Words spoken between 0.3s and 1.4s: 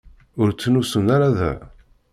Ur ttnusun ara